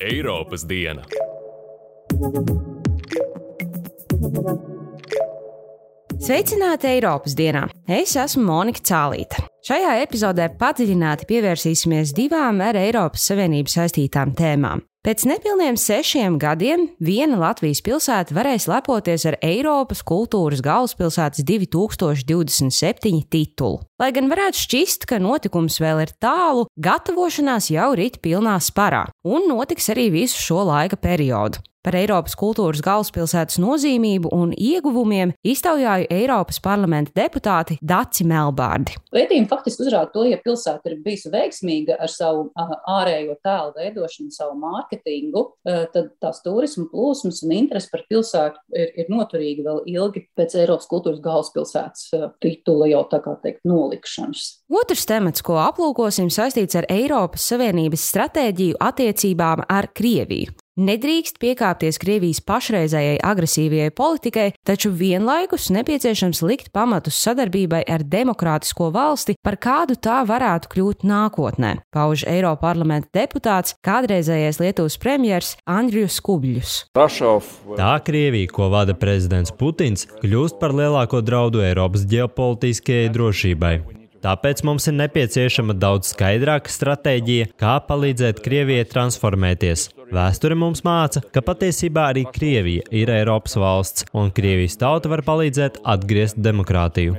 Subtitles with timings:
[0.00, 1.02] Eiropas diena.
[6.16, 7.66] Sveicināti Eiropas dienā!
[7.86, 9.44] Es esmu Monika Cālīte.
[9.66, 14.80] Šajā epizodē padziļināti pievērsīsimies divām ar Eiropas Savienību saistītām tēmām.
[15.06, 23.78] Pēc nepilniem sešiem gadiem viena Latvijas pilsēta varēs lepoties ar Eiropas kultūras galvaspilsētas 2027 titulu.
[24.02, 29.46] Lai gan varētu šķist, ka notikums vēl ir tālu, gatavošanās jau rit pilnā sparā, un
[29.46, 31.62] notiks arī visu šo laika periodu.
[31.86, 38.96] Par Eiropas kultūras galvaspilsētas nozīmību un ieguvumiem iztaujāja Eiropas parlamenta deputāti Daci Melbārdi.
[39.14, 42.48] Pētījumi faktiski uzrāda to, ja pilsēta ir bijusi veiksmīga ar savu
[42.90, 44.95] ārējo tēlu veidošanu, savu mārketingu,
[45.64, 50.88] tad tās turismu plūsmas un interesi par pilsētu ir, ir noturīgi vēl ilgi pēc Eiropas
[50.90, 52.10] kultūras galvaspilsētas
[52.42, 54.44] titula jau tā kā teikt nolikšanas.
[54.82, 60.56] Otrs temats, ko aplūkosim, saistīts ar Eiropas Savienības stratēģiju attiecībām ar Krieviju.
[60.76, 69.38] Nedrīkst piekāpties Krievijas pašreizējai agresīvajai politikai, taču vienlaikus nepieciešams likt pamatus sadarbībai ar demokrātisko valsti,
[69.40, 76.78] par kādu tā varētu kļūt nākotnē, pauž Eiroparlamenta deputāts, kādreizējais Lietuvas premjers Andrius Kubļus.
[76.92, 83.78] Tā Krievija, ko vada prezidents Putins, kļūst par lielāko draudu Eiropas ģeopolitiskajai drošībai.
[84.24, 89.90] Tāpēc mums ir nepieciešama daudz skaidrāka stratēģija, kā palīdzēt Krievijai transformēties.
[90.14, 95.80] Vēsture mums māca, ka patiesībā arī Krievija ir Eiropas valsts, un Krievijas tauta var palīdzēt
[95.82, 97.16] atgriezt demokrātiju.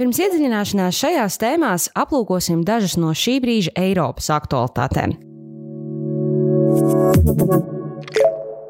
[0.00, 5.29] Pirms iedziļināšanās šajās tēmās aplūkosim dažas no šī brīža Eiropas aktualitātēm.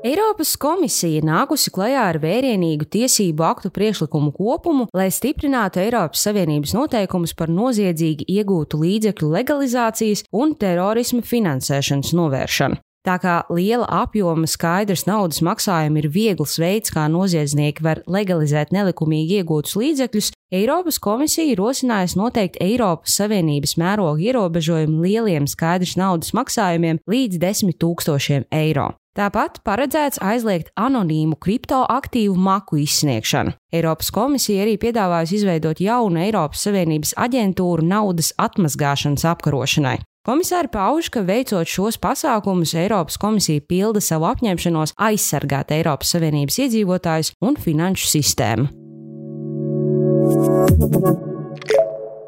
[0.00, 7.36] Eiropas komisija nākusi klajā ar vērienīgu tiesību aktu priekšlikumu kopumu, lai stiprinātu Eiropas Savienības noteikumus
[7.36, 12.80] par noziedzīgi iegūtu līdzekļu legalizācijas un terorisma finansēšanas novēršanu.
[13.06, 19.40] Tā kā liela apjoma skaidrs naudas maksājumi ir viegls veids, kā noziedznieki var legalizēt nelikumīgi
[19.40, 27.40] iegūtus līdzekļus, Eiropas komisija rosinājusi noteikt Eiropas Savienības mēroga ierobežojumu lieliem skaidrs naudas maksājumiem līdz
[27.40, 28.90] 10 tūkstošiem eiro.
[29.16, 33.56] Tāpat paredzēts aizliegt anonīmu kriptoaktīvu maku izsniegšanu.
[33.74, 39.98] Eiropas komisija arī piedāvājusi izveidot jaunu Eiropas Savienības aģentūru naudas atmazgāšanas apkarošanai.
[40.20, 47.32] Komisāri pauž, ka veicot šos pasākumus, Eiropas komisija pilda savu apņemšanos aizsargāt Eiropas Savienības iedzīvotājus
[47.40, 48.68] un finanšu sistēmu.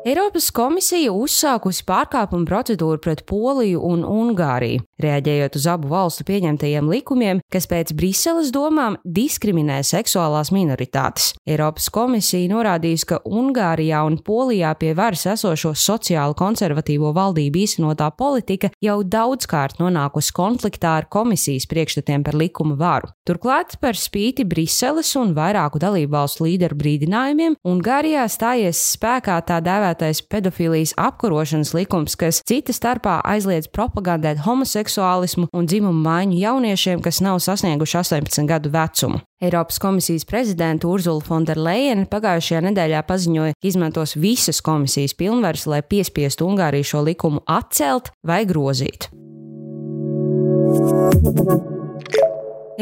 [0.02, 7.38] Eiropas komisija uzsākusi pārkāpumu procedūru pret Poliju un Ungāriju, reaģējot uz abu valstu pieņemtajiem likumiem,
[7.52, 11.28] kas pēc Briseles domām diskriminē seksuālās minoritātes.
[11.46, 18.72] Eiropas komisija norādījusi, ka Ungārijā un Polijā pie varas esošo sociāli konservatīvo valdību īstenotā politika
[18.82, 23.12] jau daudzkārt nonākusi konfliktā ar komisijas priekšstatiem par likuma varu.
[23.22, 29.91] Turklāt, par spīti Briseles un vairāku dalību valstu līderu brīdinājumiem, Ungārijā stājies spēkā tā dēvēta
[29.92, 37.20] dēvētais pedofīlijas apkarošanas likums, kas cita starpā aizliedz propagandēt homoseksuālismu un dzimumu maiņu jauniešiem, kas
[37.20, 39.20] nav sasnieguši 18 gadu vecumu.
[39.42, 46.46] Eiropas komisijas prezidenta Urzula Fonderleina pagājušajā nedēļā paziņoja, ka izmantos visas komisijas pilnvaras, lai piespiestu
[46.46, 49.10] Ungāriju šo likumu atcelt vai grozīt.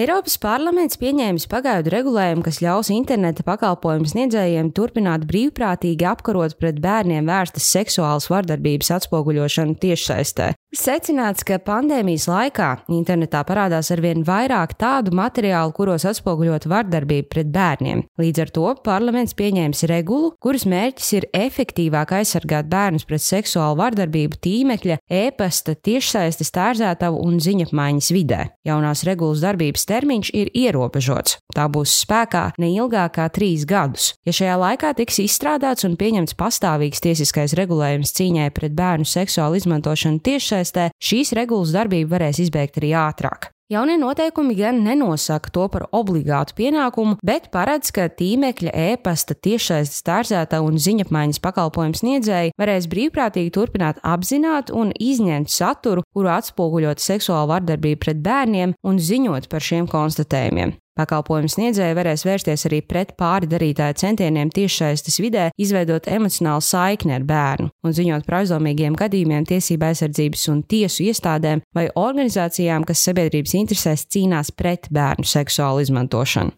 [0.00, 7.28] Eiropas parlaments pieņēmis pagaidu regulējumu, kas ļaus interneta pakalpojumu sniedzējiem turpināt brīvprātīgi apkarot pret bērniem
[7.28, 10.54] vērstas seksuālas vardarbības atspoguļošanu tiešsaistē.
[10.70, 18.04] Secināts, ka pandēmijas laikā internetā parādās arvien vairāk tādu materiālu, kuros atspoguļot vardarbību pret bērniem.
[18.22, 24.38] Līdz ar to parlaments pieņēmis regulu, kuras mērķis ir efektīvāk aizsargāt bērnus pret seksuālu vardarbību
[24.46, 28.40] tīmekļa, e-pasta, tiešsaistes, tērzētavu un ziņapmaiņas vidē.
[28.70, 31.38] Jaunās regulas darbības termiņš ir ierobežots.
[31.54, 34.12] Tā būs spēkā ne ilgāk kā trīs gadus.
[34.24, 40.22] Ja šajā laikā tiks izstrādāts un pieņemts pastāvīgs tiesiskais regulējums cīņai pret bērnu seksuālu izmantošanu
[40.24, 43.50] tiešsaistē, šīs regulas darbību varēs izbeigt arī ātrāk.
[43.70, 50.58] Jaunie noteikumi gan nenosaka to par obligātu pienākumu, bet paredz, ka tīmekļa, e-pasta, tiešsaistes tārzēta
[50.66, 58.02] un ziņapmaiņas pakalpojumu sniedzēji varēs brīvprātīgi turpināt apzināt un izņemt saturu, kuru atspoguļot seksuālu vardarbību
[58.02, 60.79] pret bērniem un ziņot par šiem konstatējumiem.
[60.98, 67.70] Pakalpojumu sniedzēji varēs vērsties arī pret pārdarītāju centieniem tiešsaistes vidē, izveidot emocionālu saikni ar bērnu
[67.86, 74.08] un ziņot par aizdomīgiem gadījumiem tiesība aizsardzības un tiesu iestādēm vai organizācijām, kas sabiedrības interesēs
[74.10, 76.50] cīnās pret bērnu seksuālu izmantošanu.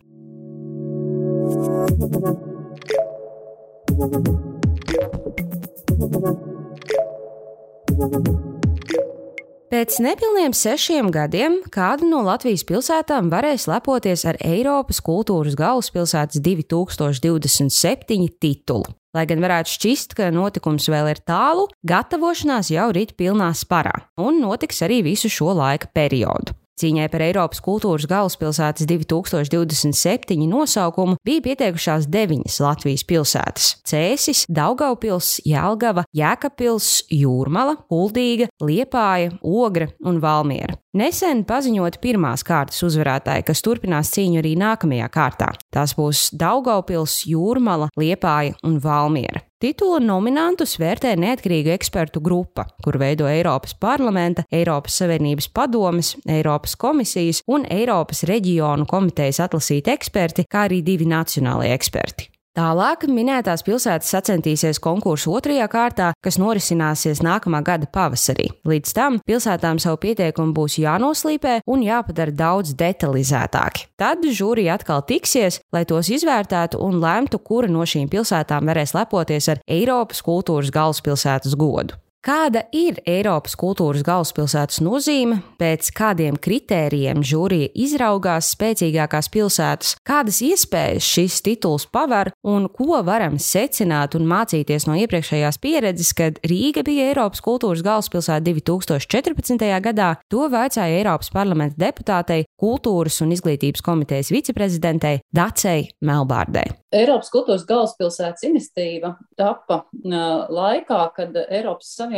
[9.73, 18.29] Pēc nepilniem sešiem gadiem kāda no Latvijas pilsētām varēs lepoties ar Eiropas kultūras galvaspilsētas 2027
[18.37, 18.85] titulu.
[19.17, 24.45] Lai gan varētu šķist, ka notikums vēl ir tālu, gatavošanās jau rit pilnā sparā un
[24.45, 26.53] notiks arī visu šo laika periodu.
[26.81, 36.07] Cīņai par Eiropas kultūras galvaspilsētas 2027 nosaukumu bija pieteikušās deviņas Latvijas pilsētas- Cēsis, Daugaupils, Jelgava,
[36.17, 40.79] Jēkabpils, Jūrmala, Kuldīga, Liepāja, Ogra un Valmiera.
[40.93, 45.53] Nesen paziņot pirmās kārtas uzvarētāji, kas turpinās cīņu arī nākamajā kārtā.
[45.73, 49.41] Tās būs Daugaupils, Jūrmala, Liepāja un Valmiera.
[49.63, 57.45] Titula nominantus vērtē neatkarīga ekspertu grupa, kur veido Eiropas parlamenta, Eiropas Savienības padomes, Eiropas komisijas
[57.47, 62.32] un Eiropas reģionu komitejas atlasīti eksperti, kā arī divi nacionālie eksperti.
[62.53, 68.51] Tālāk minētās pilsētas sacensties konkursu otrajā kārtā, kas norisināsies nākamā gada pavasarī.
[68.69, 73.89] Līdz tam pilsētām savu pieteikumu būs jānoslīpē un jāpadara daudz detalizētāki.
[73.97, 79.49] Tad žūrija atkal tiksies, lai tos izvērtētu un lemtu, kura no šīm pilsētām varēs lepoties
[79.49, 82.02] ar Eiropas kultūras galvaspilsētas godu.
[82.23, 91.03] Kāda ir Eiropas kultūras galvaspilsētas nozīme, pēc kādiem kritērijiem žūrija izraugās spēcīgākās pilsētas, kādas iespējas
[91.03, 97.09] šis tituls paver un ko varam secināt un mācīties no iepriekšējās pieredzes, kad Rīga bija
[97.09, 99.67] Eiropas kultūras galvaspilsēta 2014.
[99.89, 106.69] gadā, to vaicāja Eiropas parlamenta deputātei, kultūras un izglītības komitejas viceprezidentei Dacei Melbārdei.
[106.93, 112.12] Eiropas kultūras galvaspilsētas iniciatīva tapa laikā, kad Eiropas Savienība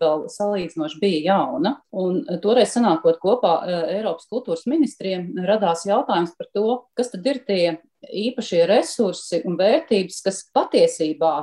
[0.00, 1.76] vēl salīdzinoši bija jauna.
[1.92, 3.54] Un toreiz sanākot kopā
[3.96, 6.66] Eiropas kultūras ministriem, radās jautājums par to,
[6.98, 7.62] kas tad ir tie
[8.08, 11.34] īpašie resursi un vērtības, kas patiesībā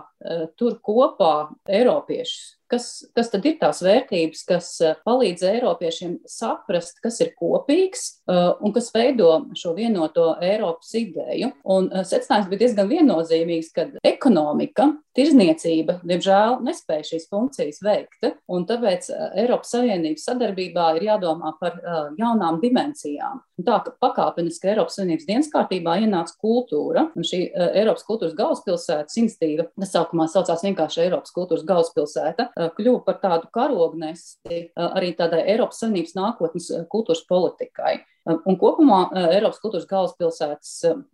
[0.58, 1.34] tur kopā
[1.70, 8.06] Eiropiešus kas, kas tad ir tās vērtības, kas eh, palīdz Eiropiešiem saprast, kas ir kopīgs
[8.30, 11.52] eh, un kas veido šo vienoto Eiropas ideju.
[11.78, 18.28] Un secinājums bija diezgan viennozīmīgs, ka ekonomika, tirzniecība, diemžēl, nespēja šīs funkcijas veikt.
[18.68, 21.80] Tāpēc Eiropas Savienības sadarbībā ir jādomā par
[22.20, 23.42] jaunām dimensijām.
[23.58, 29.20] Un tā kā pakāpeniski Eiropas Savienības dienas kārtībā ienāca kultūra, un šī Eiropas kultūras galvaspilsētas
[29.20, 35.14] institīva, tas saukumā saucās vienkārši Eiropas kultūras galvaspilsēta, Eh, kļuva par tādu karognesi eh, arī
[35.18, 38.00] tādai Eiropas Savienības nākotnes eh, kultūras politikai.
[38.28, 40.72] Un kopumā Eiropas kultūras galvaspilsētas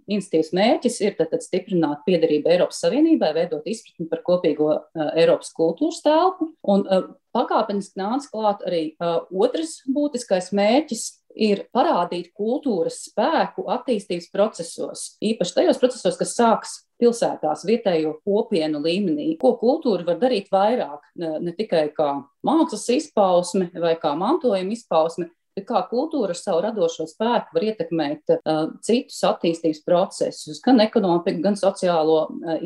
[0.10, 4.72] institīvas mērķis ir tad, tad stiprināt piedarību Eiropas Savienībai, veidot izpratni par kopīgo
[5.12, 6.48] Eiropas kultūras telpu.
[6.66, 6.88] Un
[7.38, 8.82] pakāpeniski nāca klāt arī
[9.30, 17.66] otrs būtiskais mērķis ir parādīt kultūras spēku attīstības procesos, īpaši tajos procesos, kas sākas pilsētās,
[17.68, 19.34] vietējo kopienu līmenī.
[19.42, 22.10] Ko kultūra var darīt vairāk, ne, tikai kā
[22.46, 25.30] mākslas izpausme vai kā mantojuma izpausme,
[25.62, 31.60] kā kultūra ar savu radošo spēku var ietekmēt uh, citus attīstības procesus, gan ekonomiku, gan
[31.60, 32.58] sociālo uh,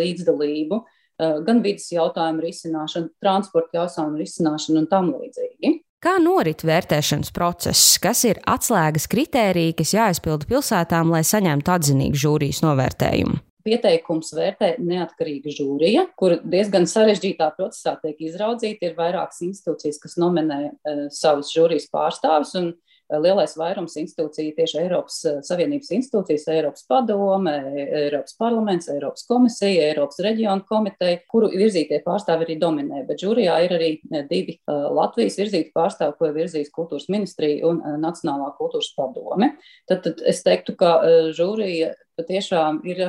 [0.00, 0.82] līdzdalību.
[0.82, 5.76] Uh, gan vidas jautājumu risināšanu, transporta jautājumu risināšanu un tam līdzīgi.
[6.02, 12.58] Kā norit vērtēšanas process, kas ir atslēgas kritēriji, kas jāizpilda pilsētām, lai saņemtu atzinīgu žūrijas
[12.64, 13.36] novērtējumu?
[13.62, 18.88] Pieteikums vērtē neatkarīga žūrija, kur diezgan sarežģītā procesā tiek izraudzīti.
[18.88, 22.72] Ir vairākas institūcijas, kas nominē uh, savus žūrijas pārstāvus, un
[23.20, 30.20] lielais vairums institūciju, tieši Eiropas eh, Savienības institūcijas, Eiropas padome, Eiropas parlaments, Eiropas komisija, Eiropas
[30.24, 33.02] reģionu komiteja, kuru virzītie pārstāvi arī dominē.
[33.08, 37.68] Bet žūrijā ir arī eh, divi eh, Latvijas virzīti pārstāvi, ko ir virzījis kultūras ministrija
[37.68, 39.52] un Nacionālā kultūras padome.
[39.90, 40.94] Tad, tad es teiktu, ka
[41.36, 43.00] žūrija patiešām ir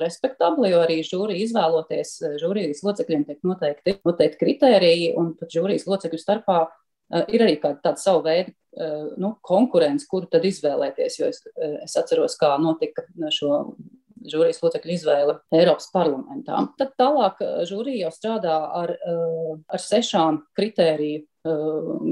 [0.00, 6.20] respektabla, jo arī žūrija izvēloties, žūrijas locekļiem tiek noteikti, noteikti kritēriji, un pat žūrijas locekļu
[6.20, 6.60] starpā
[7.32, 8.54] ir arī kāda tāda sava veida
[9.20, 11.18] nu, konkurence, kuru tad izvēlēties.
[11.20, 11.42] Jo es,
[11.84, 13.64] es atceros, kā notika šo
[14.30, 16.60] žūrijas locekļu izvēle Eiropas parlamentā.
[16.78, 18.92] Tad tālāk žūrija jau strādā ar,
[19.64, 21.24] ar sešām kritēriju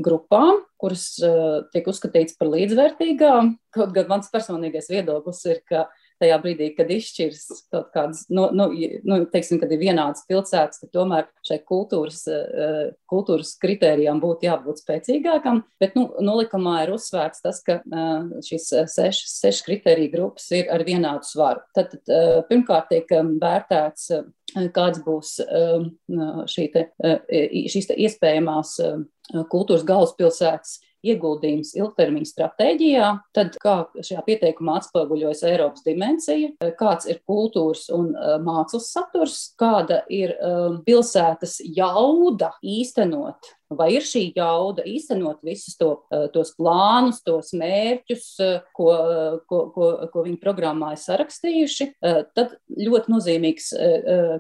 [0.04, 1.10] grupām, kuras
[1.74, 3.52] tiek uzskatītas par līdzvērtīgām.
[3.76, 5.84] Kaut gan mans personīgais viedoklis ir, ka
[6.22, 8.68] tajā brīdī, kad izšķirs kaut kādas, nu, nu,
[9.08, 14.82] nu, teiksim, kad ir vienādas pilsētas, tad tomēr šai kultūras, eh, kultūras kritērijām būtu jābūt
[14.82, 15.62] spēcīgākam.
[15.82, 20.84] Bet nu, nolikumā ir uzsvērts tas, ka eh, šīs sešas, sešas kritērija grupas ir ar
[20.86, 21.64] vienādu svaru.
[21.76, 23.10] Tad, tad pirmkārt tiek
[23.42, 24.10] vērtēts
[24.74, 25.34] kāds būs
[26.48, 26.84] šī te,
[27.68, 28.76] šīs te iespējamās
[29.52, 37.86] kultūras galvaspilsētas ieguldījums ilgtermiņa stratēģijā, tad kā šajā pieteikumā atspoguļojas Eiropas dimensija, kāds ir kultūras
[37.94, 45.42] un uh, mākslas saturs, kāda ir um, pilsētas jauda īstenot Vai ir šī jauda īstenot
[45.44, 48.88] visus to, eh, tos plānus, tos mērķus, eh, ko,
[49.48, 51.88] ko, ko, ko viņi programmā ir sarakstījuši?
[52.00, 53.68] Eh, tad ļoti nozīmīgs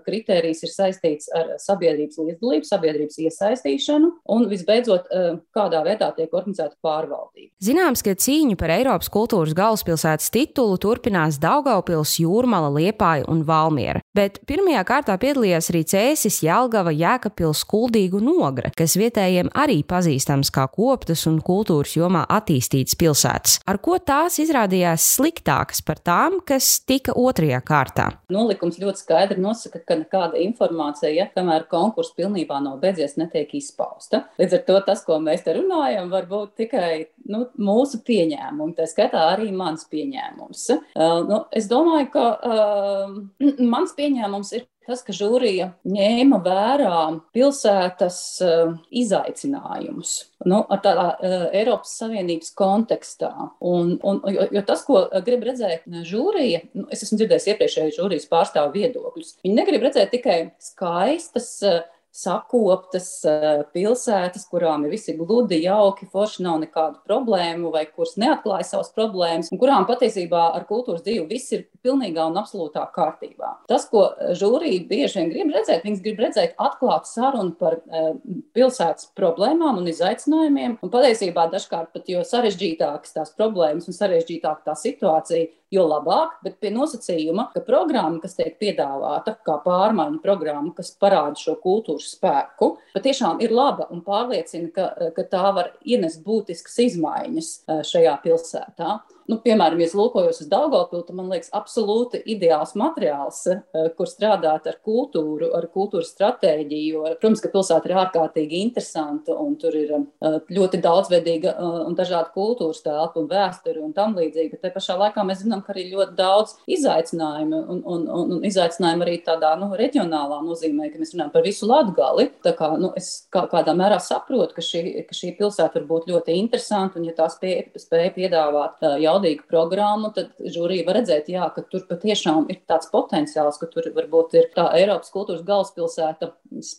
[0.04, 5.08] kriterijs ir saistīts ar sabiedrības līdzdalību, sabiedrības iesaistīšanu un visbeidzot,
[5.54, 7.52] kādā veidā tiek organizēta pārvaldība.
[7.62, 14.40] Zināms, ka cīņu par Eiropas kultūras galvaspilsētas titulu turpinās Daugaupils, Jūrmala, Liepāja un Valmiera, bet
[14.48, 20.50] pirmajā kārtā piedalījās arī Cēsis, Jelgava, Jēkabpils, Kuldīgu un Ogra, kas vietā vietējiem arī pazīstams
[20.54, 23.56] kā koptas un kultūras jomā attīstītas pilsētas.
[23.66, 28.08] Ar ko tās izrādījās sliktākas par tām, kas tika otrajā kārtā?
[28.30, 34.24] Nolikums ļoti skaidri nosaka, ka nekāda informācija, ja, kamēr konkurss pilnībā nav beidzies, netiek izpausta.
[34.38, 36.92] Līdz ar to tas, ko mēs te runājam, var būt tikai
[37.32, 40.64] nu, mūsu pieņēmumi, tā skaitā arī mans pieņēmums.
[40.74, 43.14] Uh, nu, es domāju, ka uh,
[43.74, 47.00] mans pieņēmums ir tas, ka žūrija ņēma vērā
[47.36, 50.14] pilsētas uh, izaicinājumus
[50.48, 53.32] nu, tādā uh, Eiropas Savienības kontekstā.
[53.60, 58.28] Un, un, jo, jo tas, ko grib redzēt žūrija, nu, es esmu dzirdējis iepriekšēju žūrijas
[58.32, 61.52] pārstāvu viedokļus, viņi negrib redzēt tikai skaistas.
[61.66, 61.84] Uh,
[62.18, 68.66] sakoptas eh, pilsētas, kurām ir visi gludi, jauki, forši, nav nekādu problēmu, vai kuras neatklāja
[68.66, 73.52] savas problēmas, un kurām patiesībā ar kultūras dzīvi viss ir pilnīgā un absolūtā kārtībā.
[73.70, 74.08] Tas, ko
[74.38, 78.10] žūrija bieži vien grib redzēt, viņas grib redzēt atklātu sarunu par uh,
[78.56, 84.74] pilsētas problēmām un izaicinājumiem, un patiesībā dažkārt pat jo sarežģītākas tās problēmas un sarežģītāka tā
[84.78, 90.94] situācija, jo labāk, bet pie nosacījuma, ka programma, kas tiek piedāvāta, kā pārmaiņu programma, kas
[91.00, 96.78] parāda šo kultūras spēku, patiešām ir laba un pārliecina, ka, ka tā var ienest būtiskas
[96.88, 102.74] izmaiņas eh, šajā pilsētā nu, piemēram, ja lūkojos uz Daugopilu, tad man liekas absolūti ideāls
[102.78, 107.04] materiāls, eh, kur strādāt ar kultūru, ar kultūras stratēģiju.
[107.20, 112.32] Protams, ka pilsēta ir ārkārtīgi interesanta un tur ir eh, ļoti daudzveidīga eh, un dažāda
[112.34, 115.88] kultūras telpa un vēsture un tam līdzīgi, bet te pašā laikā mēs zinām, ka arī
[115.92, 121.14] ļoti daudz izaicinājumu un, un, un, un izaicinājumu arī tādā nu, reģionālā nozīmē, ka mēs
[121.14, 122.30] runājam par visu Latgali.
[122.44, 126.08] Tā kā nu, es kā, kādā mērā saprotu, ka šī, ka šī pilsēta var būt
[126.08, 131.28] ļoti interesanta un ja tā spēja, spēja piedāvāt jau jaudīgu programmu, tad žūrija var redzēt,
[131.32, 136.32] jā, ka tur patiešām ir tāds potenciāls, ka tur varbūt ir tā Eiropas kultūras galvaspilsēta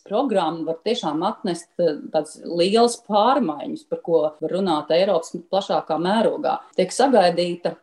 [0.08, 6.58] programma, var tiešām atnest eh, tādas lielas pārmaiņas, par ko var runāt Eiropas plašākā mērogā.
[6.78, 7.76] Tiek sagaidīta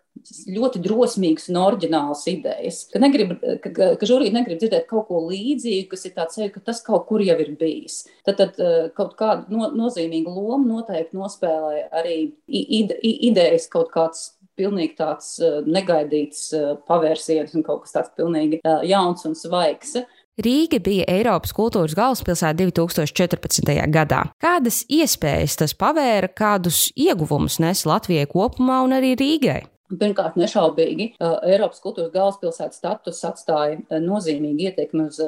[0.52, 2.82] ļoti drosmīgas un oriģinālas idejas.
[2.92, 6.82] Ka, negrib, ka, ka žūrija negrib dzirdēt kaut ko līdzīgu, kas ir tāds, ka tas
[6.86, 8.02] kaut kur jau ir bijis.
[8.28, 14.32] Tad, tad eh, kaut kādu no, nozīmīgu lomu noteikti nospēlē arī ide, idejas kaut kāds
[14.58, 19.98] pilnīgi tāds uh, negaidīts uh, pavērsiens un kaut kas tāds pilnīgi uh, jauns un svaigs.
[20.38, 23.72] Rīga bija Eiropas kultūras galvaspilsēta 2014.
[23.90, 24.20] gadā.
[24.42, 29.64] Kādas iespējas tas pavēra, kādus ieguvumus nes Latvijai kopumā un arī Rīgai?
[29.88, 31.14] Pirmkārt, nešaubīgi,
[31.48, 35.20] Eiropas kultūras galvaspilsētas status atstāja nozīmīgu ietekmi uz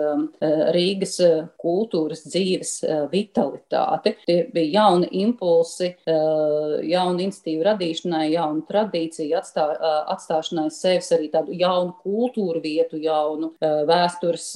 [0.75, 1.13] Rīgas
[1.61, 2.73] kultūras dzīves
[3.13, 4.13] vitalitāti.
[4.27, 9.69] Tie bija jauni impulsi, jaunu institīvu radīšanai, jaunu tradīciju atstā,
[10.11, 14.49] atstāšanai sevis arī tādu jaunu kultūru vietu, jaunu vēstures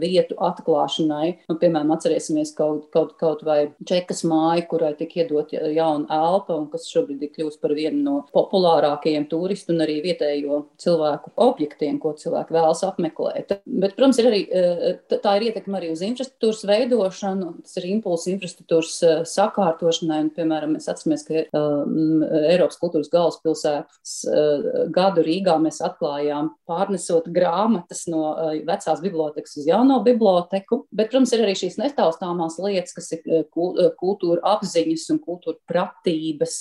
[0.00, 1.34] vietu atklāšanai.
[1.52, 6.72] Nu, piemēram, atcerēsimies kaut, kaut, kaut vai Čekas māju, kurai tika iedot jauna elpa un
[6.72, 11.98] kas šobrīd ir kļūst par vienu no populārākajiem lielākajiem turistu un arī vietējo cilvēku objektiem,
[11.98, 13.60] ko cilvēki vēlas apmeklēt.
[13.66, 18.28] Bet, protams, ir arī, eh, tā ir ietekme arī uz infrastruktūras veidošanu, tas ir impulss
[18.28, 20.20] infrastruktūras eh, sakārtošanai.
[20.22, 27.28] Un, piemēram, mēs atceramies, ka um, Eiropas kultūras galvaspilsētas uh, gadu Rīgā mēs atklājām pārnesot
[27.32, 30.84] grāmatas no uh, vecās bibliotekas uz jauno biblioteku.
[30.92, 36.58] Bet, protams, ir arī šīs netaustāmās lietas, kas ir kultūra apziņas un kultūra pratības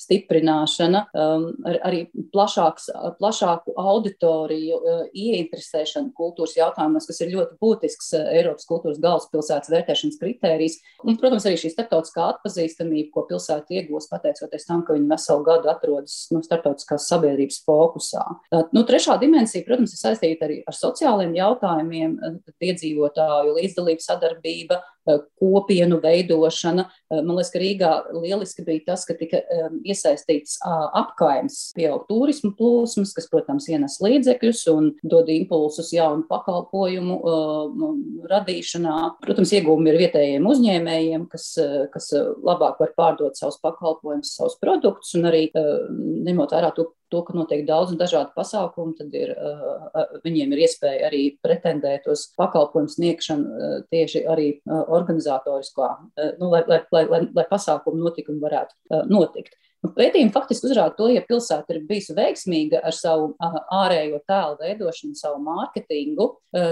[0.00, 2.00] stiprināšana, um, ar, arī
[2.34, 2.88] plašāks,
[3.20, 10.18] plašāku auditoriju uh, ieinteresēšana kultūras jautājumos, kas ir ļoti būtisks uh, Eiropas kultūras galvaspilsētas vērtēšanas
[10.20, 10.78] kritērijs.
[11.04, 15.70] Un, protams, arī šī starptautiskā atpazīstamība, ko pilsēta iegūst pateicoties tam, ka viņi veselu gadu
[15.72, 18.24] atrodas nu, starptautiskās sabiedrības fokusā.
[18.50, 22.18] Tā, nu, trešā dimensija, protams, ir saistīta arī ar sociāliem jautājumiem,
[22.64, 24.80] iedzīvotāju līdzdalību sadarbība,
[25.40, 26.86] kopienu veidošana.
[27.14, 29.40] Man liekas, ka Rīgā lieliski bija tas, ka tika
[29.84, 37.20] iesaistīts apkaimes, pieaug turismu plūsmas, kas, protams, ienes līdzekļus un dod impulsus jaunu pakalpojumu
[38.30, 38.96] radīšanā.
[39.24, 41.50] Protams, iegūmi ir vietējiem uzņēmējiem, kas,
[41.94, 47.36] kas labāk var pārdot savus pakalpojumus, savus produktus un arī ņemot vērā to to, ka
[47.38, 49.34] notiek daudz un dažādi pasākumi, tad ir,
[50.26, 55.90] viņiem ir iespēja arī pretendēt uz pakalpojumu sniegšanu tieši arī organizatoriskā,
[56.40, 59.54] nu, lai, lai, lai, lai, lai pasākumu notikumi varētu notikt.
[59.84, 63.34] Nu, pētījumi faktiski uzrāda to, ja pilsēta ir bijusi veiksmīga ar savu
[63.76, 66.30] ārējo tēlu veidošanu, savu mārketingu,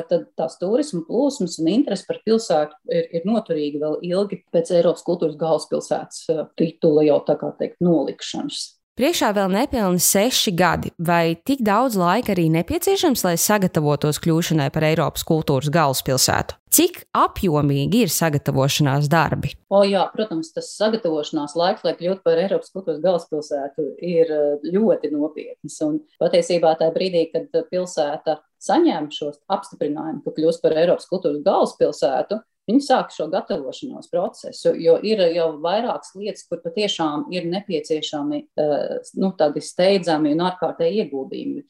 [0.09, 5.05] tad tās turismu plūsmas un interesi par pilsētu ir, ir noturīgi vēl ilgi pēc Eiropas
[5.05, 6.25] kultūras galvaspilsētas
[6.57, 8.71] titula jau tā kā teikt nolikšanas.
[8.93, 14.85] Priekšā vēl nepilni seši gadi, vai tik daudz laika arī nepieciešams, lai sagatavotos kļūšanai par
[14.85, 16.59] Eiropas kultūras galvaspilsētu?
[16.77, 19.55] Cik apjomīgi ir sagatavošanās darbi?
[19.73, 25.15] O, jā, protams, tas sagatavošanās laiks, lai kļūtu par Eiropas kultūras galvaspilsētu, ir eh, ļoti
[25.17, 25.81] nopietns.
[25.89, 32.43] Un patiesībā tajā brīdī, kad pilsēta saņem šo apstiprinājumu, ka kļūs par Eiropas kultūras galvaspilsētu,
[32.71, 38.93] Viņi sāk šo gatavošanos procesu, jo ir jau vairākas lietas, kur patiešām ir nepieciešami eh,
[39.19, 41.65] nu, tādi steidzami un ārkārtēji ieguldījumi.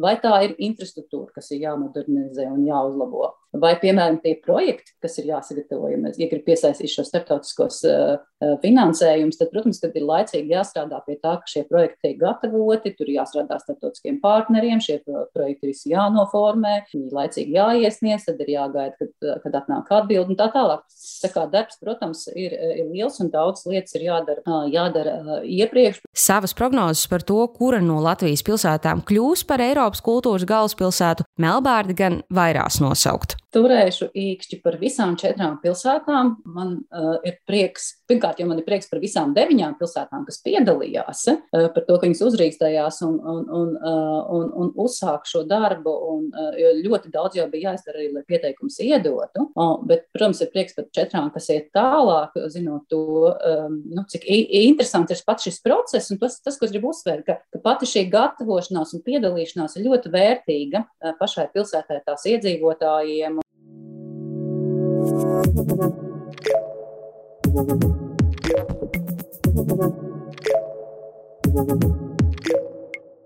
[0.00, 5.30] Vai tā ir infrastruktūra, kas ir jāmodernizē un jāuzlabo, vai, piemēram, tie projekti, kas ir
[5.30, 8.18] jāsagatavo, ja mēs ja gribam piesaistīt šo starptautiskos uh,
[8.62, 13.58] finansējumus, tad, protams, ir laicīgi jāstrādā pie tā, ka šie projekti tiek gatavoti, tur jāstrādā
[13.62, 15.00] starptautiskiem partneriem, šie
[15.34, 20.50] projekti visi jānoformē, viņi laicīgi jāiesniedz, tad ir jāgaida, kad, kad atnāk atbildi un tā
[20.54, 20.84] tālāk.
[21.24, 26.02] Tā kā darbs, protams, ir, ir liels un daudz lietas ir jādara, jādara iepriekš.
[26.18, 32.22] Savas prognozes par to, kura no Latvijas pilsētām kļūs par Eiropas kultūras galvaspilsētu, Melbārdi gan
[32.34, 33.37] vairās nosaukt.
[33.54, 36.34] Turēšu īkšķi par visām četrām pilsētām.
[36.52, 41.22] Man uh, ir prieks, pirmkārt, jo man ir prieks par visām deviņām pilsētām, kas piedalījās,
[41.32, 45.94] uh, par to, ka viņas uzrīkstējās un, un, un, uh, un, un uzsāk šo darbu.
[46.10, 49.46] Un, uh, ļoti daudz jau bija jāizdara arī, lai pieteikums iedotu.
[49.54, 54.28] Uh, bet, protams, ir prieks par četrām, kas iet tālāk, zinot to, um, nu, cik
[54.28, 56.12] interesants ir pats šis process.
[56.20, 60.12] Tas, tas ko es gribu uzsvērt, ka, ka pati šī gatavošanās un piedalīšanās ir ļoti
[60.12, 63.37] vērtīga uh, pašai pilsētai, tās iedzīvotājiem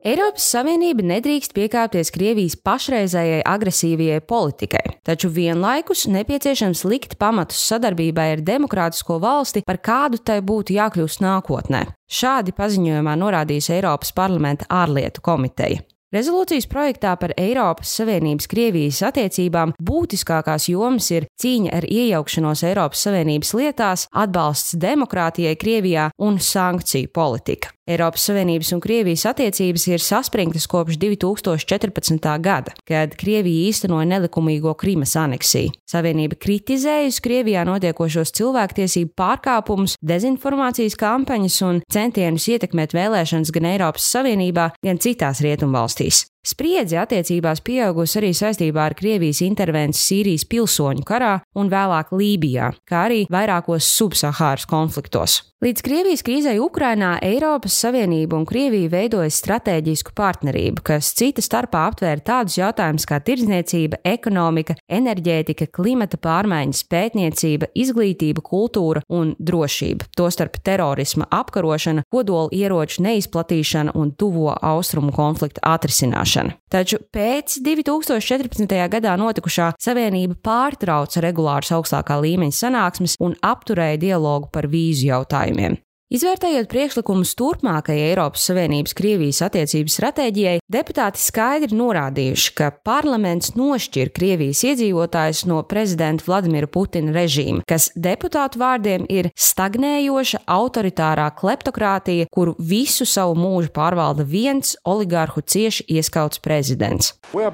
[0.02, 8.42] Eiropas Savienība nedrīkst piekāpties Krievijas pašreizējai agresīvajai politikai, taču vienlaikus nepieciešams likt pamatus sadarbībai ar
[8.42, 11.84] demokrātisko valsti, par kādu tai būtu jākļūst nākotnē.
[12.10, 15.84] Šādi paziņojumā norādījis Eiropas parlamenta ārlietu komiteja.
[16.12, 23.54] Rezolūcijas projektā par Eiropas Savienības Krievijas attiecībām būtiskākās jomas ir cīņa ar iejaukšanos Eiropas Savienības
[23.56, 27.72] lietās, atbalsts demokrātijai Krievijā un sankciju politika.
[27.90, 32.28] Eiropas Savienības un Krievijas attiecības ir saspringtas kopš 2014.
[32.38, 35.74] gada, kad Krievija īstenoja nelikumīgo Krimas aneksiju.
[35.90, 44.70] Savienība kritizējusi Krievijā notiekošos cilvēktiesību pārkāpumus, dezinformācijas kampaņas un centienus ietekmēt vēlēšanas gan Eiropas Savienībā,
[44.86, 46.28] gan citās rietumvalstīs.
[46.42, 53.04] Spriedzi attiecībās pieaugusi arī saistībā ar Krievijas intervenciju Sīrijas pilsoņu karā un vēlāk Lībijā, kā
[53.06, 55.38] arī vairākos subsahāras konfliktos.
[55.62, 62.18] Līdz Krievijas krīzei Ukrainā Eiropas Savienība un Krievija veidoja stratēģisku partnerību, kas cita starpā aptvēra
[62.26, 71.30] tādus jautājumus kā tirdzniecība, ekonomika, enerģētika, klimata pārmaiņas, pētniecība, izglītība, kultūra un drošība, tostarp terorisma
[71.30, 76.56] apkarošana, kodola ieroču neizplatīšana un tuvo austrumu konfliktu atrisināšana samazināšana.
[76.70, 78.88] Taču pēc 2014.
[78.88, 85.78] gadā notikušā Savienība pārtrauca regulārus augstākā līmeņa sanāksmes un apturēja dialogu par vīzu jautājumiem.
[86.12, 94.60] Izvērtējot priekšlikumus turpmākajai Eiropas Savienības Krievijas attiecības stratēģijai, deputāti skaidri norādījuši, ka parlaments nošķir Krievijas
[94.68, 103.08] iedzīvotājus no prezidenta Vladimira Putina režīma, kas deputātu vārdiem ir stagnējoša autoritārā kleptokrātija, kuru visu
[103.08, 107.14] savu mūžu pārvalda viens oligarhu cieši ieskauts prezidents.
[107.32, 107.48] Uh,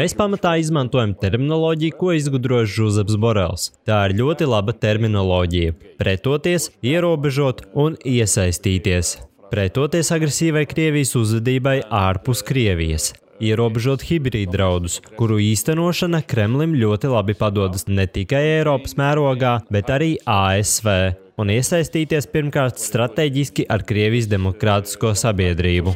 [0.00, 3.68] Mēs pamatā izmantojam terminoloģiju, ko izgudroja Žuzeps Borels.
[3.84, 9.18] Tā ir ļoti laba terminoloģija stratēģija- pretoties, ierobežot un iesaistīties.
[9.50, 17.86] Pretoties agresīvai Krievijas uzvedībai ārpus Krievijas, ierobežot hibrīdu draudus, kuru īstenošana Kremlim ļoti labi padodas
[17.86, 25.94] ne tikai Eiropas mērogā, bet arī ASV, un iesaistīties pirmkārt strateģiski ar Krievijas demokrātisko sabiedrību.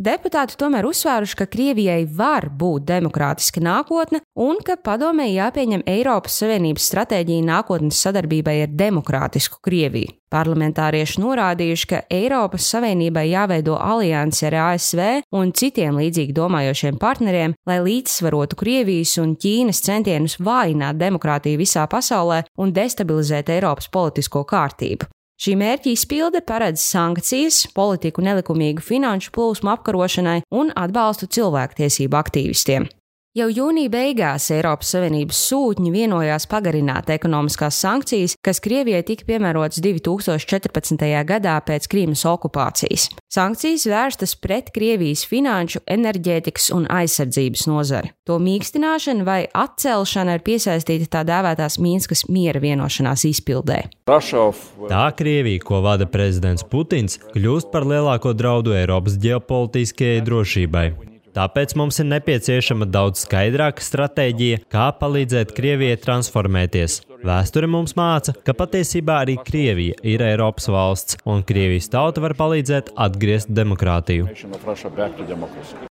[0.00, 6.86] Deputāti tomēr uzsvēruši, ka Krievijai var būt demokrātiska nākotne un ka padomē jāpieņem Eiropas Savienības
[6.88, 10.14] stratēģija nākotnes sadarbībai ar demokrātisku Krieviju.
[10.32, 15.04] Parlamentārieši norādījuši, ka Eiropas Savienībai jāveido alianse ar ASV
[15.36, 22.46] un citiem līdzīgi domājošiem partneriem, lai līdzsvarotu Krievijas un Ķīnas centienus vājināt demokrātiju visā pasaulē
[22.56, 25.12] un destabilizēt Eiropas politisko kārtību.
[25.40, 32.90] Šī mērķa izpilde paredz sankcijas, politiku nelikumīgu finanšu plūsmu apkarošanai un atbalstu cilvēktiesību aktīvistiem.
[33.38, 41.04] Jau jūnija beigās Eiropas Savienības sūtņi vienojās pagarināt ekonomiskās sankcijas, kas Krievijai tika piemērotas 2014.
[41.28, 43.04] gadā pēc Krīmas okupācijas.
[43.30, 48.10] Sankcijas vērstas pret Krievijas finanšu, enerģētikas un aizsardzības nozari.
[48.26, 53.84] To mīkstināšana vai atcelšana ir piesaistīta tā dēvētās Mīnskas miera vienošanās izpildē.
[54.10, 61.09] Tā Krievija, ko vada prezidents Putins, kļūst par lielāko draudu Eiropas ģeopolitiskajai drošībai.
[61.36, 67.00] Tāpēc mums ir nepieciešama daudz skaidrāka stratēģija, kā palīdzēt Krievijai transformēties.
[67.26, 72.94] Vēsture mums māca, ka patiesībā arī Krievija ir Eiropas valsts, un Krievijas tauta var palīdzēt
[72.96, 74.26] atgriezt demokrātiju.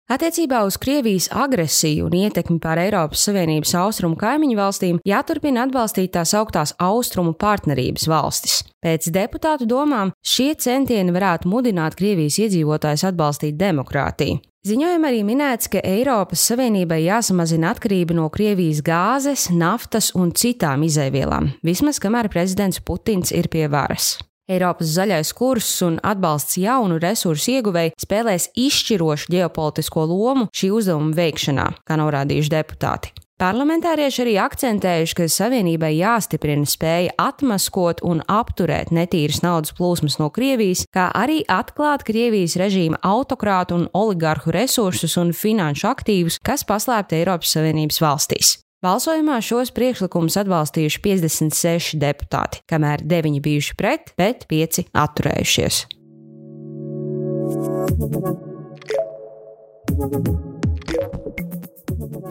[0.06, 6.30] Attiecībā uz Krievijas agresiju un ietekmi pār Eiropas Savienības austrumu kaimiņu valstīm jāturpina atbalstīt tās
[6.38, 8.60] augtās austrumu partnerības valstis.
[8.78, 14.38] Pēc deputātu domām šie centieni varētu mudināt Krievijas iedzīvotājus atbalstīt demokrātiju.
[14.66, 21.50] Ziņojumā arī minēts, ka Eiropas Savienībai jāsamazina atkarība no Krievijas gāzes, naftas un citām izēvielām,
[21.66, 24.16] vismaz kamēr prezidents Putins ir pie varas.
[24.46, 31.70] Eiropas zaļais kurs un atbalsts jaunu resursu ieguvēji spēlēs izšķirošu ģeopolitisko lomu šī uzdevuma veikšanā,
[31.82, 33.10] kā norādījuši deputāti.
[33.36, 40.86] Parlamentārieši arī akcentējuši, ka Savienībai jāstiprina spēja atmaskot un apturēt netīras naudas plūsmas no Krievijas,
[40.88, 47.52] kā arī atklāt Krievijas režīma autokrātu un oligarhu resursus un finanšu aktīvus, kas paslēpti Eiropas
[47.58, 48.60] Savienības valstīs.
[48.86, 55.78] Balsojumā šos priekšlikumus atbalstījuši 56 deputāti, kamēr 9 bijuši pret, bet 5 atturējušies.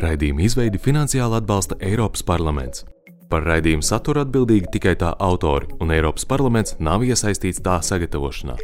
[0.06, 2.86] Raidījuma izveidi finansiāli atbalsta Eiropas parlaments.
[3.28, 8.56] Par raidījumu saturu atbildīgi tikai tā autori, un Eiropas parlaments nav iesaistīts tā sagatavošanā.